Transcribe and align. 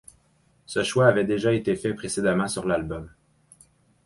Ce 0.65 0.81
choix 0.81 1.05
avait 1.09 1.25
déjà 1.25 1.53
été 1.53 1.75
fait 1.75 1.93
précédemment 1.93 2.47
sur 2.47 2.65
l'album'. 2.67 3.07